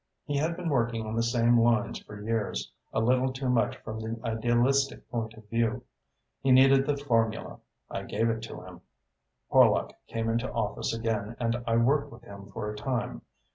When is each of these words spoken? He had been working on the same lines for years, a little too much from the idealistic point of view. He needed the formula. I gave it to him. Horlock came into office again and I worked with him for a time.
He 0.25 0.35
had 0.37 0.57
been 0.57 0.67
working 0.69 1.05
on 1.05 1.13
the 1.13 1.21
same 1.21 1.59
lines 1.59 1.99
for 1.99 2.19
years, 2.23 2.71
a 2.91 2.99
little 2.99 3.31
too 3.31 3.49
much 3.49 3.77
from 3.83 3.99
the 3.99 4.19
idealistic 4.25 5.07
point 5.11 5.35
of 5.35 5.47
view. 5.47 5.83
He 6.41 6.49
needed 6.51 6.87
the 6.87 6.97
formula. 6.97 7.59
I 7.87 8.01
gave 8.01 8.27
it 8.27 8.41
to 8.45 8.61
him. 8.61 8.81
Horlock 9.51 9.93
came 10.07 10.27
into 10.27 10.51
office 10.51 10.91
again 10.91 11.35
and 11.39 11.57
I 11.67 11.75
worked 11.77 12.11
with 12.11 12.23
him 12.23 12.47
for 12.51 12.67
a 12.71 12.75
time. 12.75 13.21